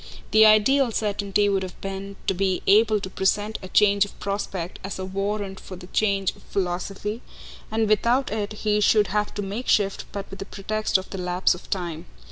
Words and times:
The 0.31 0.47
ideal 0.47 0.91
certainty 0.91 1.47
would 1.47 1.61
have 1.61 1.79
been 1.79 2.15
to 2.25 2.33
be 2.33 2.63
able 2.65 2.99
to 3.01 3.07
present 3.11 3.59
a 3.61 3.67
change 3.67 4.03
of 4.03 4.19
prospect 4.19 4.79
as 4.83 4.97
a 4.97 5.05
warrant 5.05 5.59
for 5.59 5.75
the 5.75 5.85
change 5.85 6.35
of 6.35 6.41
philosophy, 6.41 7.21
and 7.71 7.87
without 7.87 8.31
it 8.31 8.53
he 8.65 8.81
should 8.81 9.09
have 9.09 9.31
to 9.35 9.43
make 9.43 9.67
shift 9.67 10.05
but 10.11 10.25
with 10.31 10.39
the 10.39 10.45
pretext 10.45 10.97
of 10.97 11.11
the 11.11 11.19
lapse 11.19 11.53
of 11.53 11.69
time. 11.69 12.07